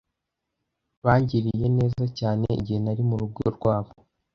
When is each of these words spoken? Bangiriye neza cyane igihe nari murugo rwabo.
Bangiriye 1.05 1.67
neza 1.77 2.03
cyane 2.19 2.45
igihe 2.59 2.79
nari 2.81 3.01
murugo 3.09 3.41
rwabo. 3.55 3.91